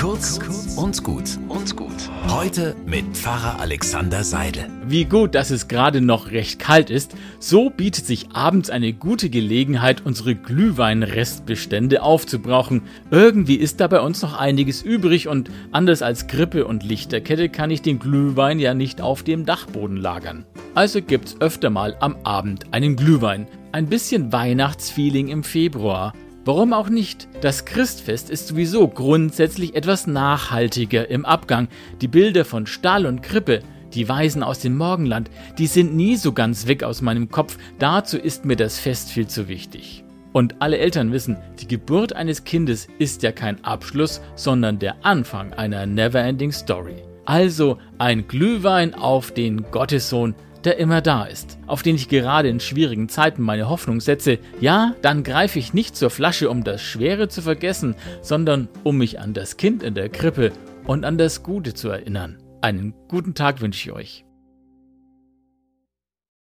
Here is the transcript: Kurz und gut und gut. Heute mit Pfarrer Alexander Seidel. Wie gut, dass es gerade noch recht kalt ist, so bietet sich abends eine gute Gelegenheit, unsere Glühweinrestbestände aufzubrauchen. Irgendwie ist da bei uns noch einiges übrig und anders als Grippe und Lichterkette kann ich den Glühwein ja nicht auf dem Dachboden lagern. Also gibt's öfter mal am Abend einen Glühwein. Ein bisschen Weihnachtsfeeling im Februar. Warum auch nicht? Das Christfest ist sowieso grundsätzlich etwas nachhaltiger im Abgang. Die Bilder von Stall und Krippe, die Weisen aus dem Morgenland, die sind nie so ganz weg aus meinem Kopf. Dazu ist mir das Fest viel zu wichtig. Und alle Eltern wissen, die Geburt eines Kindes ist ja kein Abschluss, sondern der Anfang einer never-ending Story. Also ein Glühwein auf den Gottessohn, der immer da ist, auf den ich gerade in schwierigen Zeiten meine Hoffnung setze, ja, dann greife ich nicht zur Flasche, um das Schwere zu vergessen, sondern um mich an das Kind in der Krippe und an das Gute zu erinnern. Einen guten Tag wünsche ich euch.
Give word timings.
Kurz 0.00 0.38
und 0.76 1.02
gut 1.02 1.24
und 1.48 1.74
gut. 1.74 2.08
Heute 2.28 2.76
mit 2.86 3.16
Pfarrer 3.16 3.58
Alexander 3.58 4.22
Seidel. 4.22 4.66
Wie 4.86 5.04
gut, 5.04 5.34
dass 5.34 5.50
es 5.50 5.66
gerade 5.66 6.00
noch 6.00 6.30
recht 6.30 6.60
kalt 6.60 6.88
ist, 6.88 7.16
so 7.40 7.68
bietet 7.68 8.06
sich 8.06 8.28
abends 8.32 8.70
eine 8.70 8.92
gute 8.92 9.28
Gelegenheit, 9.28 10.02
unsere 10.04 10.36
Glühweinrestbestände 10.36 12.00
aufzubrauchen. 12.00 12.82
Irgendwie 13.10 13.56
ist 13.56 13.80
da 13.80 13.88
bei 13.88 14.00
uns 14.00 14.22
noch 14.22 14.38
einiges 14.38 14.82
übrig 14.82 15.26
und 15.26 15.50
anders 15.72 16.02
als 16.02 16.28
Grippe 16.28 16.64
und 16.64 16.84
Lichterkette 16.84 17.48
kann 17.48 17.72
ich 17.72 17.82
den 17.82 17.98
Glühwein 17.98 18.60
ja 18.60 18.74
nicht 18.74 19.00
auf 19.00 19.24
dem 19.24 19.46
Dachboden 19.46 19.96
lagern. 19.96 20.46
Also 20.76 21.02
gibt's 21.02 21.40
öfter 21.40 21.70
mal 21.70 21.96
am 21.98 22.14
Abend 22.22 22.72
einen 22.72 22.94
Glühwein. 22.94 23.48
Ein 23.72 23.86
bisschen 23.86 24.32
Weihnachtsfeeling 24.32 25.26
im 25.26 25.42
Februar. 25.42 26.12
Warum 26.48 26.72
auch 26.72 26.88
nicht? 26.88 27.28
Das 27.42 27.66
Christfest 27.66 28.30
ist 28.30 28.48
sowieso 28.48 28.88
grundsätzlich 28.88 29.74
etwas 29.74 30.06
nachhaltiger 30.06 31.10
im 31.10 31.26
Abgang. 31.26 31.68
Die 32.00 32.08
Bilder 32.08 32.46
von 32.46 32.66
Stall 32.66 33.04
und 33.04 33.22
Krippe, 33.22 33.60
die 33.92 34.08
Weisen 34.08 34.42
aus 34.42 34.60
dem 34.60 34.74
Morgenland, 34.74 35.30
die 35.58 35.66
sind 35.66 35.94
nie 35.94 36.16
so 36.16 36.32
ganz 36.32 36.66
weg 36.66 36.84
aus 36.84 37.02
meinem 37.02 37.28
Kopf. 37.28 37.58
Dazu 37.78 38.16
ist 38.16 38.46
mir 38.46 38.56
das 38.56 38.78
Fest 38.78 39.10
viel 39.10 39.26
zu 39.26 39.46
wichtig. 39.46 40.04
Und 40.32 40.62
alle 40.62 40.78
Eltern 40.78 41.12
wissen, 41.12 41.36
die 41.60 41.68
Geburt 41.68 42.14
eines 42.14 42.44
Kindes 42.44 42.88
ist 42.98 43.22
ja 43.22 43.30
kein 43.30 43.62
Abschluss, 43.62 44.22
sondern 44.34 44.78
der 44.78 45.04
Anfang 45.04 45.52
einer 45.52 45.84
never-ending 45.84 46.52
Story. 46.52 47.02
Also 47.26 47.76
ein 47.98 48.26
Glühwein 48.26 48.94
auf 48.94 49.32
den 49.32 49.70
Gottessohn, 49.70 50.34
der 50.64 50.78
immer 50.78 51.00
da 51.00 51.24
ist, 51.24 51.58
auf 51.66 51.82
den 51.82 51.96
ich 51.96 52.08
gerade 52.08 52.48
in 52.48 52.60
schwierigen 52.60 53.08
Zeiten 53.08 53.42
meine 53.42 53.68
Hoffnung 53.68 54.00
setze, 54.00 54.38
ja, 54.60 54.94
dann 55.02 55.22
greife 55.22 55.58
ich 55.58 55.74
nicht 55.74 55.96
zur 55.96 56.10
Flasche, 56.10 56.50
um 56.50 56.64
das 56.64 56.82
Schwere 56.82 57.28
zu 57.28 57.42
vergessen, 57.42 57.94
sondern 58.22 58.68
um 58.84 58.98
mich 58.98 59.20
an 59.20 59.34
das 59.34 59.56
Kind 59.56 59.82
in 59.82 59.94
der 59.94 60.08
Krippe 60.08 60.52
und 60.84 61.04
an 61.04 61.18
das 61.18 61.42
Gute 61.42 61.74
zu 61.74 61.88
erinnern. 61.88 62.38
Einen 62.60 62.94
guten 63.08 63.34
Tag 63.34 63.60
wünsche 63.60 63.88
ich 63.88 63.94
euch. 63.94 64.27